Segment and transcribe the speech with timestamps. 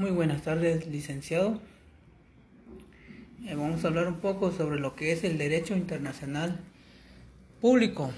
[0.00, 1.60] Muy buenas tardes, licenciado.
[3.46, 6.58] Eh, vamos a hablar un poco sobre lo que es el derecho internacional
[7.60, 8.10] público.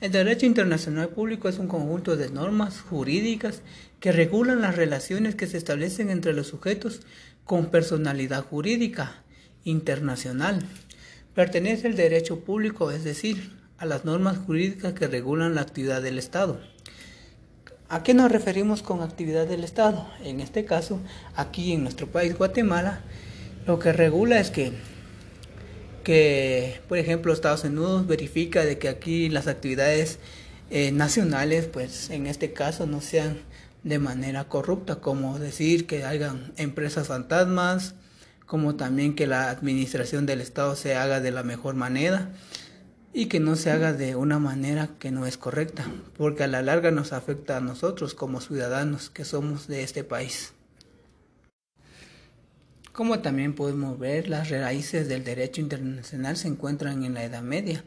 [0.00, 3.60] El derecho internacional público es un conjunto de normas jurídicas
[4.00, 7.02] que regulan las relaciones que se establecen entre los sujetos
[7.44, 9.22] con personalidad jurídica
[9.64, 10.66] internacional.
[11.34, 16.18] Pertenece al derecho público, es decir, a las normas jurídicas que regulan la actividad del
[16.18, 16.58] Estado.
[17.88, 20.08] ¿A qué nos referimos con actividad del Estado?
[20.24, 20.98] En este caso,
[21.36, 22.98] aquí en nuestro país, Guatemala,
[23.64, 24.72] lo que regula es que,
[26.02, 30.18] que por ejemplo, Estados Unidos verifica de que aquí las actividades
[30.70, 33.38] eh, nacionales, pues en este caso, no sean
[33.84, 37.94] de manera corrupta, como decir que hagan empresas fantasmas,
[38.46, 42.32] como también que la administración del Estado se haga de la mejor manera
[43.18, 45.86] y que no se haga de una manera que no es correcta,
[46.18, 50.52] porque a la larga nos afecta a nosotros como ciudadanos que somos de este país.
[52.92, 57.84] Como también podemos ver, las raíces del derecho internacional se encuentran en la Edad Media,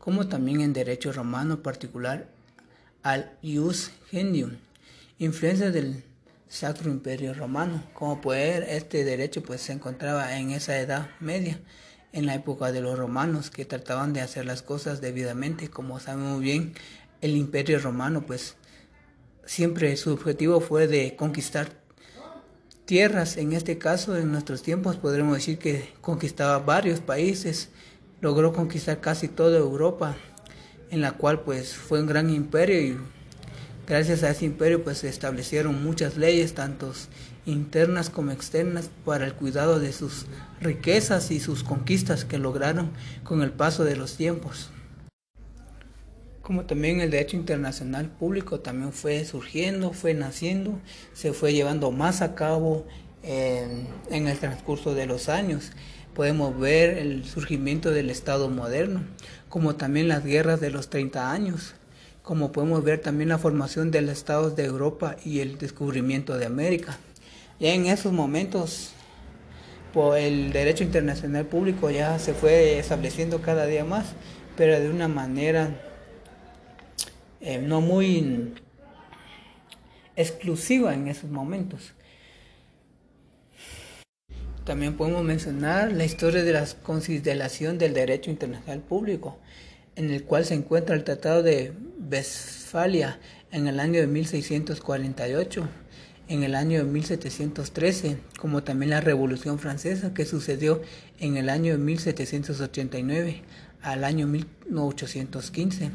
[0.00, 2.26] como también en derecho romano particular
[3.04, 4.56] al ius gentium,
[5.20, 6.02] influencia del
[6.48, 7.84] Sacro Imperio Romano.
[7.92, 11.60] Como puede ver, este derecho pues se encontraba en esa Edad Media
[12.14, 15.68] en la época de los romanos que trataban de hacer las cosas debidamente.
[15.68, 16.72] Como sabemos bien,
[17.20, 18.54] el imperio romano pues
[19.44, 21.72] siempre su objetivo fue de conquistar
[22.84, 23.36] tierras.
[23.36, 27.68] En este caso, en nuestros tiempos podremos decir que conquistaba varios países,
[28.20, 30.16] logró conquistar casi toda Europa,
[30.90, 32.96] en la cual pues fue un gran imperio y
[33.88, 37.08] gracias a ese imperio pues se establecieron muchas leyes, tantos
[37.46, 40.26] internas como externas, para el cuidado de sus
[40.60, 42.90] riquezas y sus conquistas que lograron
[43.22, 44.70] con el paso de los tiempos.
[46.42, 50.78] Como también el derecho internacional público también fue surgiendo, fue naciendo,
[51.14, 52.86] se fue llevando más a cabo
[53.22, 55.72] en, el transcurso de los años.
[56.14, 59.02] Podemos ver el surgimiento del Estado moderno,
[59.48, 61.74] como también las guerras de los 30 años,
[62.22, 66.46] como podemos ver también la formación de los estados de Europa y el descubrimiento de
[66.46, 66.98] América.
[67.66, 68.90] En esos momentos,
[70.18, 74.12] el derecho internacional público ya se fue estableciendo cada día más,
[74.54, 75.74] pero de una manera
[77.40, 78.52] eh, no muy
[80.14, 81.94] exclusiva en esos momentos.
[84.66, 89.38] También podemos mencionar la historia de la consideración del derecho internacional público,
[89.96, 91.72] en el cual se encuentra el Tratado de
[92.10, 93.20] Westfalia
[93.50, 95.66] en el año de 1648
[96.28, 100.80] en el año de 1713, como también la Revolución Francesa que sucedió
[101.20, 103.42] en el año de 1789
[103.82, 105.90] al año 1815.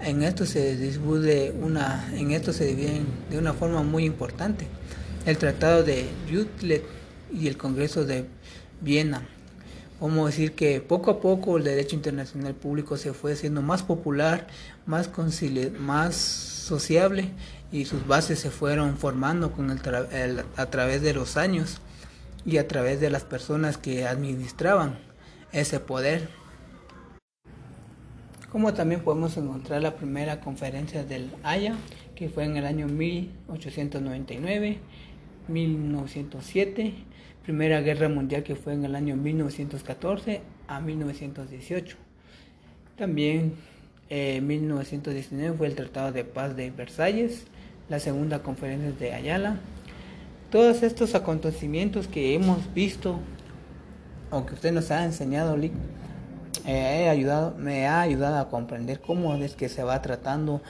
[0.00, 4.66] En esto se divide una, en esto se divide de una forma muy importante
[5.26, 6.84] el Tratado de Utrecht
[7.32, 8.24] y el Congreso de
[8.80, 9.26] Viena.
[10.00, 13.82] Vamos a decir que poco a poco el derecho internacional público se fue haciendo más
[13.82, 14.46] popular,
[14.86, 15.10] más,
[15.80, 17.30] más sociable
[17.70, 21.80] y sus bases se fueron formando con el a través de los años
[22.44, 24.98] y a través de las personas que administraban
[25.52, 26.28] ese poder.
[28.50, 31.74] Como también podemos encontrar la primera conferencia del Haya,
[32.14, 34.78] que fue en el año 1899,
[35.48, 36.94] 1907,
[37.42, 41.96] Primera Guerra Mundial que fue en el año 1914 a 1918.
[42.96, 43.54] También
[44.10, 47.46] eh, en 1919 fue el Tratado de Paz de Versalles,
[47.88, 49.56] la segunda conferencia de Ayala.
[50.50, 53.18] Todos estos acontecimientos que hemos visto,
[54.30, 55.56] aunque usted nos ha enseñado,
[56.66, 60.60] eh, ayudado, me ha ayudado a comprender cómo es que se va tratando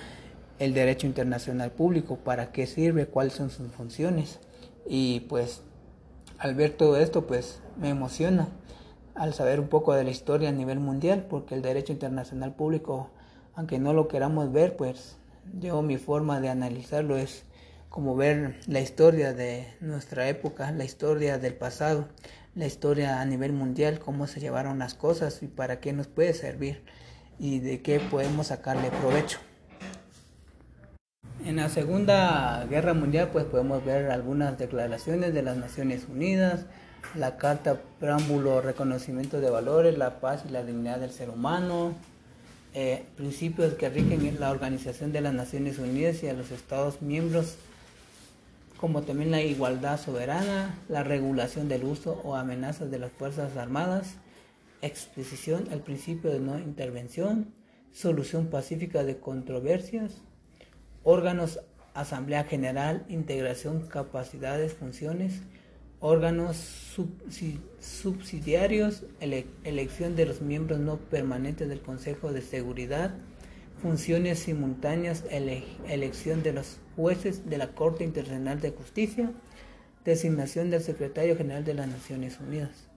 [0.58, 4.40] el derecho internacional público, para qué sirve, cuáles son sus funciones.
[4.86, 5.62] Y pues
[6.38, 8.48] al ver todo esto, pues me emociona
[9.14, 13.10] al saber un poco de la historia a nivel mundial, porque el derecho internacional público,
[13.54, 15.16] aunque no lo queramos ver, pues
[15.54, 17.44] yo mi forma de analizarlo es
[17.88, 22.08] como ver la historia de nuestra época, la historia del pasado,
[22.54, 26.34] la historia a nivel mundial, cómo se llevaron las cosas y para qué nos puede
[26.34, 26.82] servir
[27.38, 29.38] y de qué podemos sacarle provecho.
[31.44, 36.66] En la Segunda Guerra Mundial pues podemos ver algunas declaraciones de las Naciones Unidas,
[37.14, 41.94] la Carta Preámbulo Reconocimiento de Valores, la Paz y la Dignidad del Ser Humano,
[42.80, 47.56] eh, principios que rigen la Organización de las Naciones Unidas y a los Estados miembros,
[48.76, 54.14] como también la igualdad soberana, la regulación del uso o amenazas de las Fuerzas Armadas,
[54.80, 57.52] exposición al principio de no intervención,
[57.92, 60.12] solución pacífica de controversias,
[61.02, 61.58] órganos
[61.94, 65.40] Asamblea General, integración, capacidades, funciones,
[66.00, 66.56] órganos
[67.80, 73.14] subsidiarios, elección de los miembros no permanentes del Consejo de Seguridad,
[73.82, 79.32] funciones simultáneas, elección de los jueces de la Corte Internacional de Justicia,
[80.04, 82.88] designación del Secretario General de las Naciones Unidas.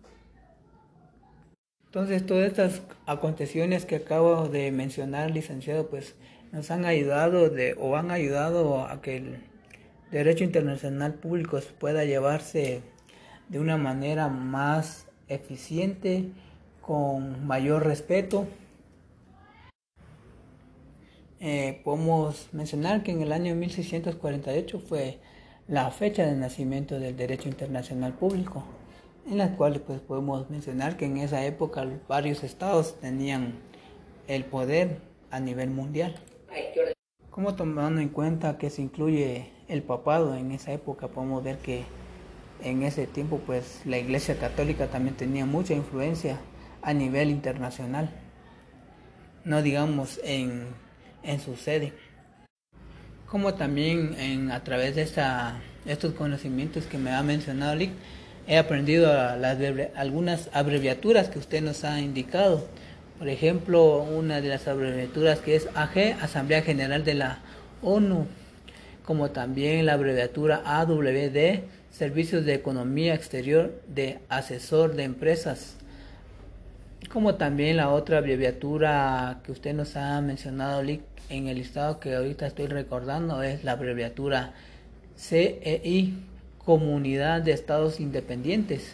[1.86, 6.16] Entonces, todas estas aconteciones que acabo de mencionar, licenciado, pues
[6.52, 9.40] nos han ayudado de, o han ayudado a que el
[10.10, 12.82] derecho internacional público pueda llevarse
[13.52, 16.32] de una manera más eficiente,
[16.82, 18.48] con mayor respeto.
[21.42, 25.20] Eh, podemos mencionar que en el año 1648 fue
[25.68, 28.64] la fecha de nacimiento del derecho internacional público,
[29.30, 33.56] en la cual pues, podemos mencionar que en esa época varios estados tenían
[34.28, 36.16] el poder a nivel mundial.
[37.30, 41.84] Como tomando en cuenta que se incluye el papado en esa época, podemos ver que
[42.64, 46.40] en ese tiempo pues la Iglesia Católica también tenía mucha influencia
[46.82, 48.10] a nivel internacional,
[49.44, 50.66] no digamos en,
[51.24, 51.94] en su sede.
[53.28, 57.92] Como también en, a través de esta, estos conocimientos que me ha mencionado Lick,
[58.48, 59.12] he aprendido
[59.96, 62.68] algunas abreviaturas que usted nos ha indicado.
[63.18, 67.40] Por ejemplo, una de las abreviaturas que es AG, Asamblea General de la
[67.82, 68.28] ONU,
[69.06, 75.76] como también la abreviatura AWD, Servicios de Economía Exterior de Asesor de Empresas,
[77.12, 82.48] como también la otra abreviatura que usted nos ha mencionado en el listado que ahorita
[82.48, 84.54] estoy recordando es la abreviatura
[85.18, 86.14] CEI,
[86.64, 88.94] Comunidad de Estados Independientes,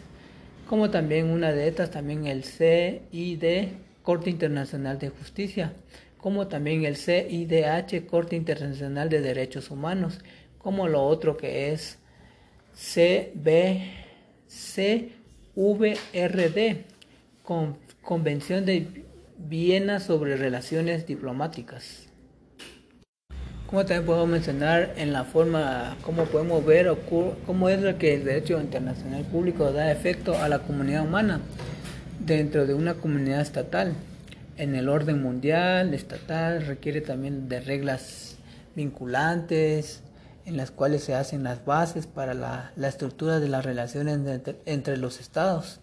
[0.68, 3.68] como también una de estas también el CID,
[4.02, 5.74] Corte Internacional de Justicia,
[6.18, 10.20] como también el CIDH, Corte Internacional de Derechos Humanos,
[10.58, 12.00] como lo otro que es
[12.78, 13.96] CBCVRD,
[18.04, 19.06] Convención de
[19.40, 22.08] Viena sobre Relaciones Diplomáticas.
[23.66, 27.00] Como también podemos mencionar en la forma, cómo podemos ver o
[27.46, 31.42] cómo es lo que el derecho internacional público da efecto a la comunidad humana
[32.20, 33.94] dentro de una comunidad estatal.
[34.56, 38.38] En el orden mundial, estatal, requiere también de reglas
[38.76, 40.04] vinculantes,
[40.48, 44.18] en las cuales se hacen las bases para la, estructura de las relaciones
[44.66, 45.82] entre, los estados.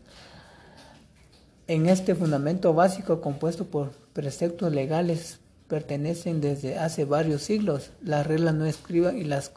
[1.66, 5.38] En este fundamento básico compuesto por preceptos legales
[5.68, 9.52] pertenecen desde hace varios siglos las reglas no escritas y las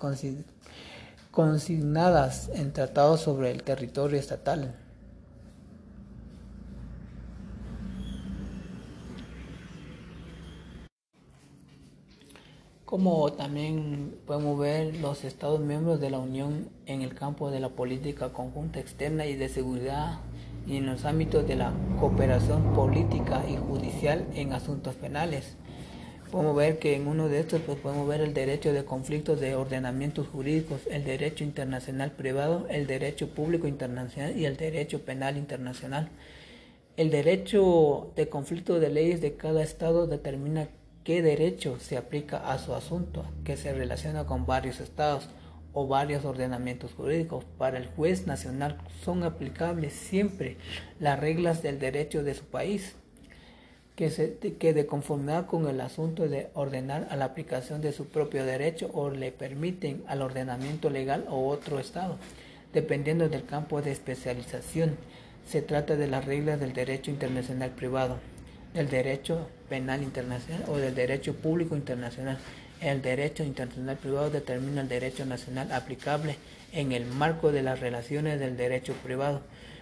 [1.31, 4.75] consignadas en tratados sobre el territorio estatal.
[12.87, 17.67] Como también podemos ver los Estados miembros de la Unión en el campo de la
[17.67, 20.21] política conjunta externa y de seguridad
[20.65, 25.57] y en los ámbitos de la cooperación política y judicial en asuntos penales.
[26.31, 29.55] Podemos ver que en uno de estos pues, podemos ver el derecho de conflictos de
[29.55, 36.07] ordenamientos jurídicos, el derecho internacional privado, el derecho público internacional y el derecho penal internacional.
[36.95, 40.69] El derecho de conflicto de leyes de cada estado determina
[41.07, 45.29] qué derecho se aplica a su asunto, que se relaciona con varios estados
[45.71, 47.45] o varios ordenamientos jurídicos.
[47.57, 50.57] Para el juez nacional son aplicables siempre
[50.99, 52.97] las reglas del derecho de su país,
[53.95, 58.43] que, se, que de conformidad con el asunto de ordenar la aplicación de su propio
[58.43, 62.17] derecho o le permiten al ordenamiento legal o otro estado,
[62.73, 64.97] dependiendo del campo de especialización.
[65.45, 68.17] Se trata de las reglas del derecho internacional privado
[68.77, 72.37] del derecho penal internacional o del derecho público internacional.
[72.79, 76.35] El derecho internacional privado determina el derecho nacional aplicable
[76.71, 79.41] en el marco de las relaciones del derecho privado,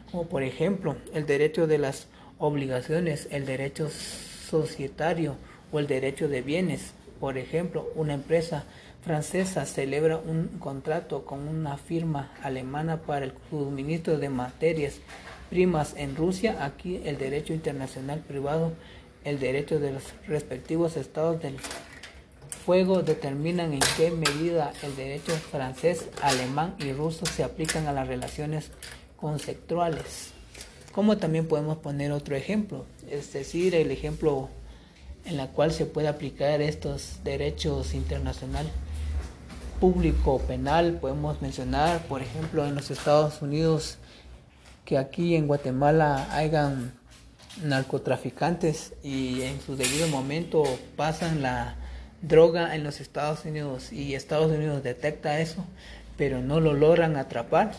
[0.09, 2.07] como por ejemplo el derecho de las
[2.39, 5.35] obligaciones, el derecho societario
[5.73, 6.93] o el derecho de bienes.
[7.19, 8.63] Por ejemplo, una empresa
[9.03, 15.01] francesa celebra un contrato con una firma alemana para el suministro de materias
[15.49, 18.73] primas en Rusia, aquí el derecho internacional privado,
[19.23, 21.57] el derecho de los respectivos estados del
[22.65, 28.07] fuego determinan en qué medida el derecho francés, alemán y ruso se aplican a las
[28.07, 28.71] relaciones
[29.17, 30.31] conceptuales.
[30.91, 34.49] Como también podemos poner otro ejemplo, es decir, el ejemplo
[35.25, 38.71] en la cual se puede aplicar estos derechos internacionales
[39.79, 43.97] público penal, podemos mencionar, por ejemplo, en los Estados Unidos
[44.85, 46.93] que aquí en Guatemala hayan
[47.63, 50.63] narcotraficantes y en su debido momento
[50.95, 51.75] pasan la
[52.21, 55.65] droga en los Estados Unidos y Estados Unidos detecta eso,
[56.17, 57.71] pero no lo logran atrapar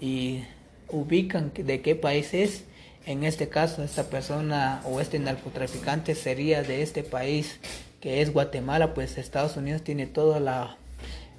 [0.00, 0.44] y
[0.88, 2.64] ubican de qué país es.
[3.06, 7.60] En este caso, esta persona o este narcotraficante sería de este país
[8.00, 10.76] que es Guatemala, pues Estados Unidos tiene toda la,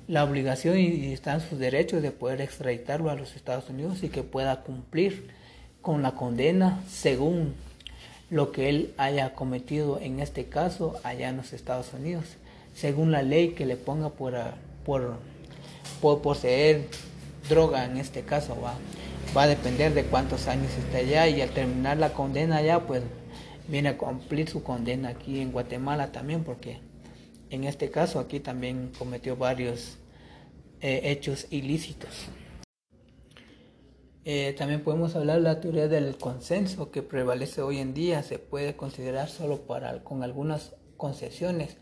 [0.08, 4.24] la obligación y, están sus derechos de poder extraditarlo a los Estados Unidos y que
[4.24, 5.30] pueda cumplir
[5.82, 7.54] con la condena según
[8.30, 12.26] lo que él haya cometido en este caso allá en los Estados Unidos,
[12.74, 14.36] según la ley que le ponga por,
[14.84, 15.18] por,
[16.02, 16.88] por poseer
[17.48, 18.74] droga en este caso va
[19.36, 23.04] va a depender de cuántos años esté allá y al terminar la condena allá pues
[23.68, 26.80] viene a cumplir su condena aquí en Guatemala también porque
[27.56, 29.98] en este caso aquí también cometió varios
[30.82, 32.28] eh, hechos ilícitos.
[34.26, 38.40] Eh, también podemos hablar de la teoría del consenso que prevalece hoy en día, se
[38.40, 41.78] puede considerar solo para, con algunas concesiones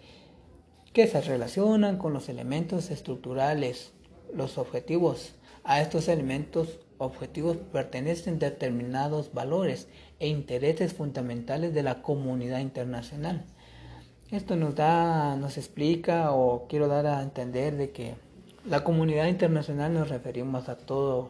[0.92, 3.94] que se relacionan con los elementos estructurales,
[4.34, 5.36] los objetivos.
[5.64, 9.88] A estos elementos objetivos pertenecen determinados valores
[10.20, 13.46] e intereses fundamentales de la comunidad internacional.
[14.34, 18.16] Esto nos da, nos explica o quiero dar a entender de que
[18.66, 21.30] la comunidad internacional nos referimos a todo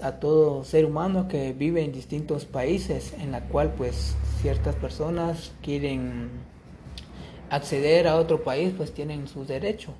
[0.00, 5.52] a todo ser humano que vive en distintos países en la cual pues ciertas personas
[5.60, 6.30] quieren
[7.50, 9.92] acceder a otro país pues tienen su derecho.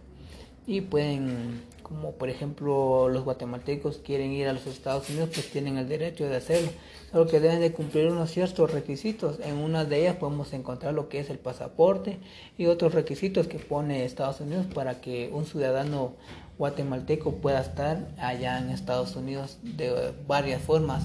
[0.66, 5.76] Y pueden como por ejemplo los guatemaltecos quieren ir a los Estados Unidos, pues tienen
[5.76, 6.70] el derecho de hacerlo,
[7.14, 9.38] solo que deben de cumplir unos ciertos requisitos.
[9.38, 12.18] En una de ellas podemos encontrar lo que es el pasaporte
[12.58, 16.14] y otros requisitos que pone Estados Unidos para que un ciudadano
[16.58, 21.04] guatemalteco pueda estar allá en Estados Unidos de varias formas,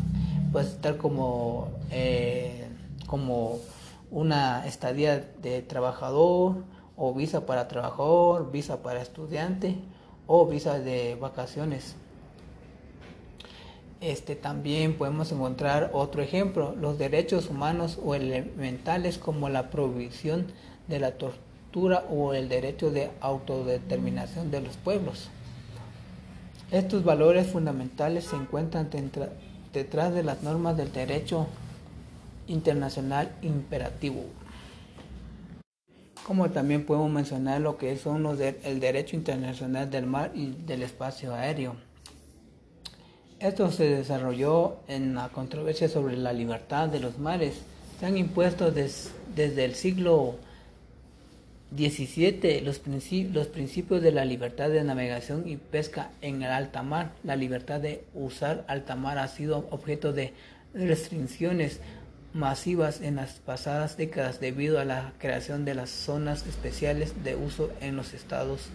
[0.51, 2.67] puede estar como, eh,
[3.05, 3.59] como
[4.09, 6.63] una estadía de trabajador
[6.97, 9.75] o visa para trabajador, visa para estudiante
[10.25, 11.95] o visas de vacaciones.
[14.01, 20.47] Este también podemos encontrar otro ejemplo, los derechos humanos o elementales como la prohibición
[20.87, 25.29] de la tortura o el derecho de autodeterminación de los pueblos.
[26.71, 28.89] Estos valores fundamentales se encuentran
[29.73, 31.47] detrás de las normas del derecho
[32.47, 34.23] internacional imperativo
[36.29, 40.83] como también podemos mencionar lo que son los el derecho internacional del mar y del
[40.83, 41.88] espacio aéreo.
[43.39, 47.61] Esto se desarrolló en la controversia sobre la libertad de los mares.
[47.97, 50.35] Se han impuesto desde el siglo
[51.73, 52.81] XVII los,
[53.31, 57.13] los principios de la libertad de navegación y pesca en el alta mar.
[57.23, 60.33] La libertad de usar alta mar ha sido objeto de
[60.73, 61.79] restricciones
[62.33, 67.71] masivas en las pasadas décadas debido a la creación de las zonas especiales de uso
[67.79, 68.67] en los estados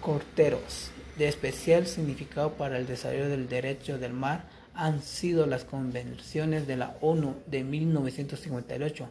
[0.00, 0.92] corteros.
[1.18, 6.78] De especial significado para el desarrollo del derecho del mar han sido las convenciones de
[6.78, 9.08] la ONU de 1958,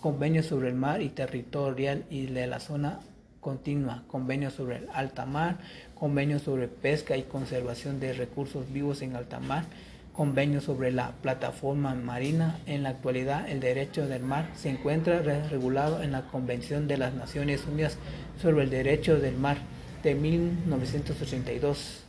[0.00, 2.98] Convenio sobre el mar y territorial y de la zona
[3.40, 5.58] continua, Convenio sobre el alta mar,
[5.94, 9.64] Convenio sobre pesca y conservación de recursos vivos en alta mar,
[10.12, 12.58] convenio sobre la plataforma marina.
[12.66, 17.14] En la actualidad, el derecho del mar se encuentra regulado en la Convención de las
[17.14, 17.96] Naciones Unidas
[18.40, 19.58] sobre el Derecho del Mar
[20.04, 22.04] de 1982,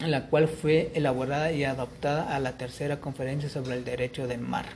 [0.00, 4.40] en la cual fue elaborada y adoptada a la tercera conferencia sobre el derecho del
[4.40, 4.66] mar.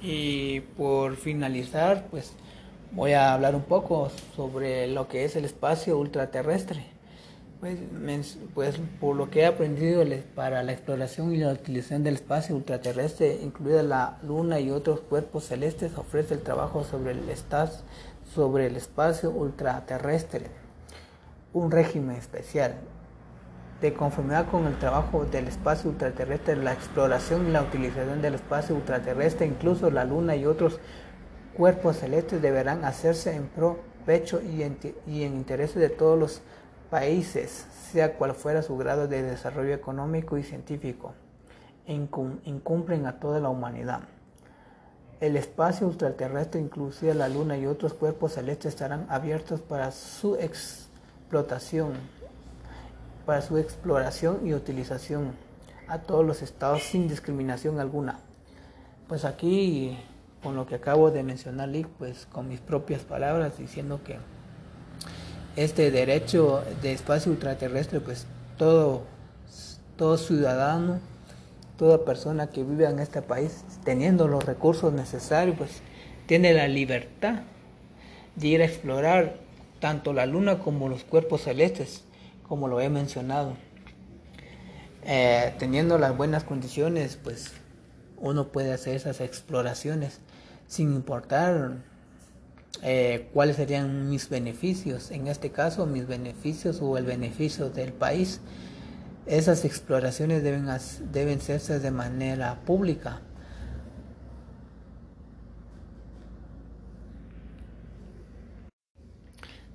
[0.00, 2.32] Y por finalizar, pues
[2.92, 6.84] voy a hablar un poco sobre lo que es el espacio ultraterrestre.
[7.58, 7.78] Pues,
[8.54, 13.40] pues, por lo que he aprendido para la exploración y la utilización del espacio ultraterrestre,
[13.42, 17.28] incluida la Luna y otros cuerpos celestes, ofrece el trabajo sobre el,
[18.34, 20.46] sobre el espacio ultraterrestre,
[21.52, 22.74] un régimen especial.
[23.80, 28.74] De conformidad con el trabajo del espacio ultraterrestre, la exploración y la utilización del espacio
[28.74, 30.80] ultraterrestre, incluso la Luna y otros
[31.54, 36.42] cuerpos celestes, deberán hacerse en provecho y en, interés de todos los
[36.90, 41.12] países, sea cual fuera su grado de desarrollo económico y científico,
[41.86, 44.00] incumplen a toda la humanidad.
[45.20, 51.94] El espacio ultraterrestre, inclusive la Luna y otros cuerpos celestes, estarán abiertos para su explotación,
[53.24, 55.32] para su exploración y utilización
[55.88, 58.18] a todos los estados sin discriminación alguna.
[59.08, 59.98] Pues aquí,
[60.42, 64.18] con lo que acabo de mencionar, pues con mis propias palabras, diciendo que
[65.56, 68.26] este derecho de espacio ultraterrestre, pues
[68.58, 69.04] todo,
[69.96, 71.00] todo ciudadano,
[71.76, 75.82] toda persona que vive en este país, teniendo los recursos necesarios, pues
[76.26, 77.42] tiene la libertad
[78.34, 79.36] de ir a explorar
[79.80, 82.04] tanto la luna como los cuerpos celestes,
[82.48, 83.56] como lo he mencionado.
[85.04, 87.52] Eh, teniendo las buenas condiciones, pues
[88.18, 90.20] uno puede hacer esas exploraciones
[90.66, 91.76] sin importar
[92.82, 98.40] eh, cuáles serían mis beneficios, en este caso mis beneficios o el beneficio del país.
[99.26, 100.68] Esas exploraciones deben,
[101.12, 103.20] deben hacerse de manera pública.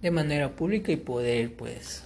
[0.01, 2.03] De manera pública y poder, pues,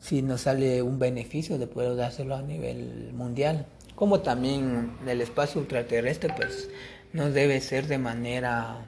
[0.00, 3.66] si nos sale un beneficio de poder dárselo a nivel mundial.
[3.96, 6.68] Como también el espacio ultraterrestre, pues,
[7.14, 8.84] no debe ser de manera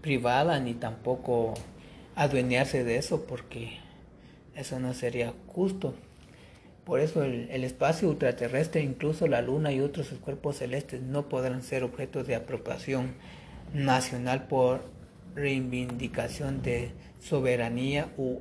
[0.00, 1.52] privada ni tampoco
[2.14, 3.78] adueñarse de eso porque
[4.54, 5.94] eso no sería justo.
[6.88, 11.84] Por eso el, espacio ultraterrestre, incluso la luna y otros cuerpos celestes no podrán ser
[11.84, 13.12] objetos de apropiación
[13.74, 14.80] nacional por
[15.34, 18.38] reivindicación de soberanía u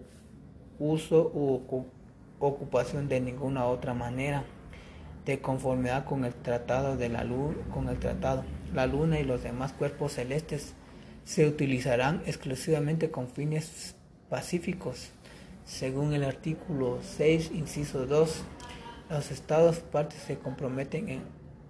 [0.80, 1.88] uso u
[2.40, 4.46] ocupación de ninguna otra manera
[5.26, 9.44] de conformidad con el tratado de la luz con el tratado la luna y los
[9.44, 10.74] demás cuerpos celestes
[11.26, 13.98] se utilizarán exclusivamente con fines
[14.30, 15.12] pacíficos.
[15.68, 18.44] Según el artículo 6, inciso 2,
[19.10, 21.22] los estados partes se comprometen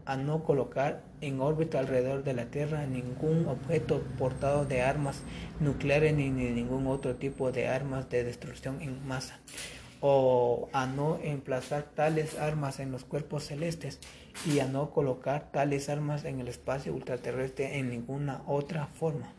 [0.05, 5.23] a no colocar en órbita alrededor de la Tierra ningún objeto portado de armas
[5.59, 9.39] nucleares ni, ni ningún otro tipo de armas de destrucción en masa
[9.99, 13.99] o a no emplazar tales armas en los cuerpos celestes
[14.45, 19.33] y a no colocar tales armas en el espacio ultraterrestre en ninguna otra forma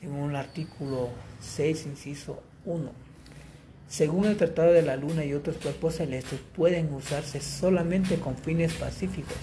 [0.00, 1.08] según el artículo
[1.40, 3.05] 6, inciso 1.
[3.88, 8.74] Según el Tratado de la Luna y otros cuerpos celestes pueden usarse solamente con fines
[8.74, 9.36] pacíficos.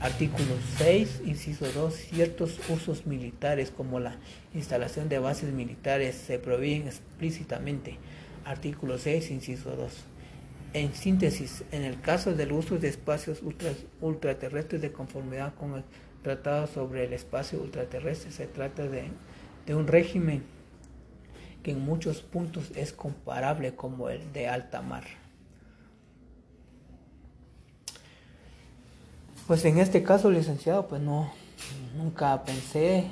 [0.00, 1.94] Artículo 6, inciso 2.
[1.94, 4.16] Ciertos usos militares como la
[4.52, 7.98] instalación de bases militares se prohíben explícitamente.
[8.44, 9.92] Artículo 6, inciso 2.
[10.72, 13.42] En síntesis, en el caso del uso de espacios
[14.00, 15.84] ultraterrestres de conformidad con el
[16.24, 19.04] Tratado sobre el Espacio Ultraterrestre, se trata de
[19.66, 20.42] de un régimen
[21.64, 25.04] que en muchos puntos es comparable como el de alta mar.
[29.46, 31.32] Pues en este caso, licenciado, pues no,
[31.96, 33.04] nunca pensé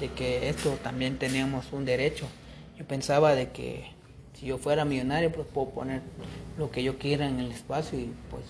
[0.00, 2.26] de que esto también teníamos un derecho.
[2.76, 3.90] Yo pensaba de que
[4.32, 6.00] si yo fuera millonario, pues puedo poner
[6.58, 8.44] lo que yo quiera en el espacio y pues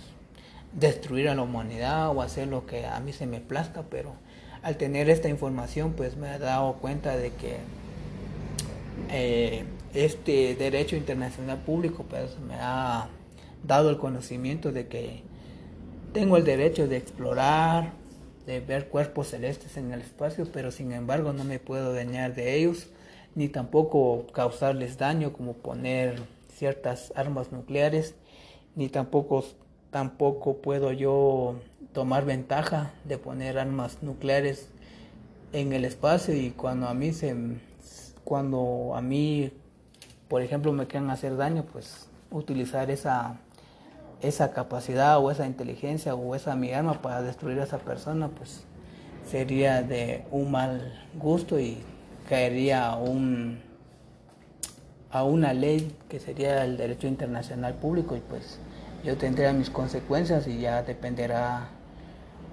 [0.72, 4.14] destruir a la humanidad o hacer lo que a mí se me plazca, pero
[4.62, 7.58] al tener esta información, pues me he dado cuenta de que
[9.10, 13.08] eh, este derecho internacional público, pues me ha
[13.62, 15.22] dado el conocimiento de que
[16.12, 17.92] tengo el derecho de explorar,
[18.46, 22.56] de ver cuerpos celestes en el espacio, pero sin embargo no me puedo dañar de
[22.56, 22.88] ellos,
[23.34, 26.20] ni tampoco causarles daño como poner
[26.52, 28.14] ciertas armas nucleares,
[28.76, 29.44] ni tampoco
[29.90, 31.56] tampoco puedo yo
[31.92, 34.68] tomar ventaja de poner armas nucleares
[35.52, 37.34] en el espacio y cuando a mí se
[38.24, 39.52] cuando a mí
[40.28, 43.36] por ejemplo me quieran hacer daño pues utilizar esa
[44.22, 48.64] esa capacidad o esa inteligencia o esa mi arma para destruir a esa persona pues
[49.30, 51.78] sería de un mal gusto y
[52.28, 53.60] caería a un
[55.10, 58.58] a una ley que sería el derecho internacional público y pues
[59.04, 61.68] yo tendría mis consecuencias y ya dependerá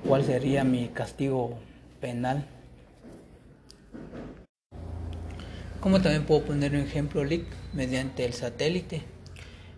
[0.07, 1.53] cuál sería mi castigo
[1.99, 2.45] penal.
[5.82, 9.02] Como también puedo poner un ejemplo LIC mediante el satélite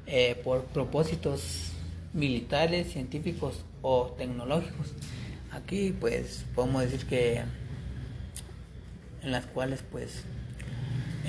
[0.05, 1.71] eh, por propósitos
[2.11, 4.93] militares, científicos o tecnológicos.
[5.51, 7.43] Aquí pues podemos decir que
[9.21, 10.23] en las cuales pues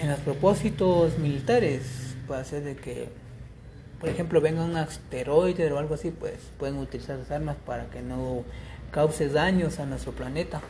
[0.00, 3.08] en los propósitos militares puede ser de que
[4.00, 8.02] por ejemplo venga un asteroide o algo así pues pueden utilizar las armas para que
[8.02, 8.42] no
[8.90, 10.62] cause daños a nuestro planeta.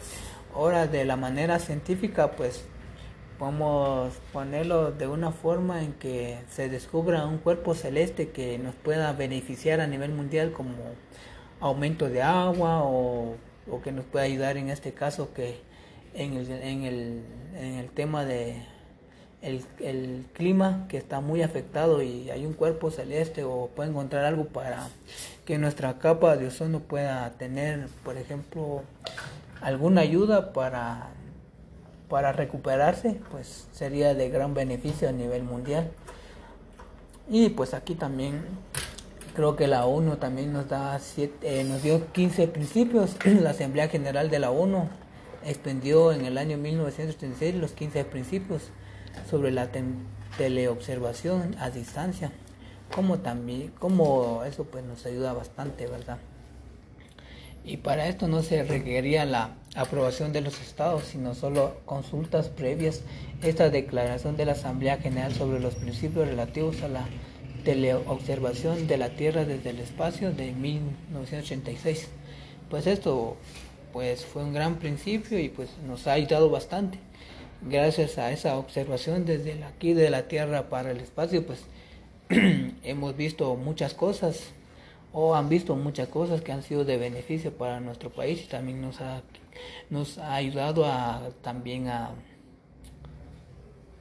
[0.54, 2.64] Ahora, de la manera científica, pues
[3.38, 9.12] podemos ponerlo de una forma en que se descubra un cuerpo celeste que nos pueda
[9.12, 10.74] beneficiar a nivel mundial como
[11.60, 13.36] aumento de agua o,
[13.82, 15.60] que nos pueda ayudar en este caso que
[16.14, 17.22] en el, en el,
[17.56, 18.62] en el tema de
[19.42, 24.24] el, el, clima que está muy afectado y hay un cuerpo celeste o puede encontrar
[24.24, 24.88] algo para
[25.44, 28.82] que nuestra capa de ozono pueda tener, por ejemplo,
[29.60, 31.10] alguna ayuda para,
[32.08, 35.90] para recuperarse, pues sería de gran beneficio a nivel mundial.
[37.28, 38.42] Y pues aquí también
[39.34, 43.16] creo que la ONU también nos da siete, eh, nos dio 15 principios.
[43.24, 44.88] la Asamblea General de la ONU
[45.44, 48.62] extendió en el año 1936 los 15 principios
[49.30, 49.68] sobre la
[50.38, 52.32] teleobservación a distancia,
[52.94, 56.18] como también, como eso pues nos ayuda bastante, ¿verdad?
[57.64, 63.02] Y para esto no se requería la aprobación de los estados, sino solo consultas previas.
[63.42, 67.06] Esta declaración de la Asamblea General sobre los principios relativos a la
[67.64, 72.08] teleobservación de la Tierra desde el espacio de 1986.
[72.70, 73.36] Pues esto
[73.92, 76.98] pues fue un gran principio y pues nos ha ayudado bastante.
[77.62, 81.64] Gracias a esa observación desde aquí de la Tierra para el espacio, pues
[82.82, 84.52] hemos visto muchas cosas
[85.14, 88.82] o han visto muchas cosas que han sido de beneficio para nuestro país y también
[88.82, 89.22] nos ha,
[89.88, 92.10] nos ha ayudado a también a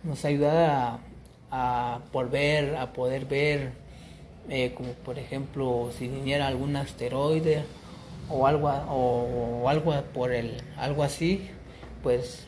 [0.04, 1.00] nos ha ayudado a
[1.56, 3.74] a volver a poder ver
[4.50, 7.64] eh, como por ejemplo si viniera algún asteroide
[8.28, 11.48] o algo o, algo por el algo así
[12.02, 12.48] pues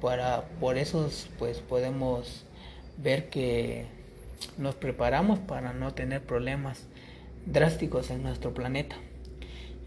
[0.00, 2.46] para por eso pues podemos
[2.98, 3.86] ver que
[4.56, 6.86] nos preparamos para no tener problemas
[7.52, 8.96] drásticos en nuestro planeta.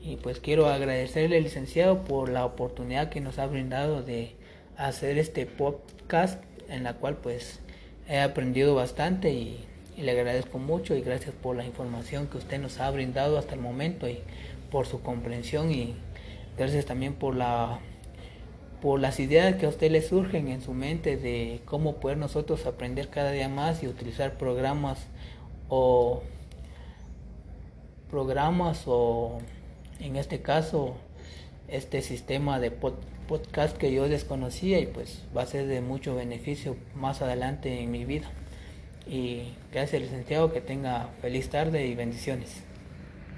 [0.02, 4.36] Y pues quiero agradecerle licenciado por la oportunidad que nos ha brindado de
[4.78, 7.60] hacer este podcast en la cual pues
[8.10, 12.80] he aprendido bastante y, le agradezco mucho y gracias por la información que usted nos
[12.80, 14.22] ha brindado hasta el momento y
[14.72, 15.94] por su comprensión y
[16.58, 17.80] gracias también por la
[18.82, 22.66] por las ideas que a usted le surgen en su mente de cómo poder nosotros
[22.66, 25.06] aprender cada día más y utilizar programas
[25.70, 26.24] o
[28.14, 29.40] programas o
[30.00, 30.94] en este caso
[31.68, 36.76] este sistema de podcast que yo desconocía y pues va a ser de mucho beneficio
[36.94, 38.30] más adelante en mi vida.
[39.08, 42.62] Y gracias licenciado, que tenga feliz tarde y bendiciones.